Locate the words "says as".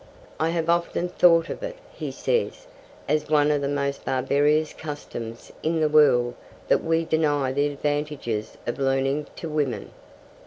2.09-3.29